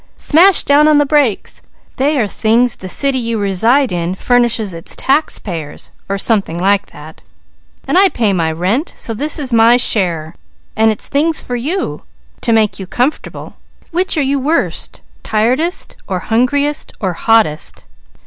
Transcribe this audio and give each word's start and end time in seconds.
Smash 0.17 0.63
down 0.63 0.87
on 0.87 0.97
the 0.97 1.05
brakes! 1.05 1.61
They 1.97 2.17
are 2.17 2.25
things 2.25 2.77
the 2.77 2.89
city 2.89 3.19
you 3.19 3.37
reside 3.37 3.91
in 3.91 4.15
furnishes 4.15 4.73
its 4.73 4.95
taxpayers, 4.95 5.91
or 6.09 6.17
something 6.17 6.57
like 6.57 6.87
that. 6.87 7.23
I 7.87 8.09
pay 8.09 8.33
my 8.33 8.51
rent, 8.51 8.93
so 8.97 9.13
this 9.13 9.37
is 9.37 9.53
my 9.53 9.77
share, 9.77 10.33
and 10.75 10.89
it's 10.89 11.07
things 11.07 11.39
for 11.39 11.55
you: 11.55 12.01
to 12.41 12.51
make 12.51 12.79
you 12.79 12.87
comfortable. 12.87 13.57
Which 13.91 14.17
are 14.17 14.23
you 14.23 14.39
worst 14.39 15.01
tiredest, 15.21 15.95
or 16.07 16.17
hungriest, 16.17 16.93
or 16.99 17.13
hottest?" 17.13 17.85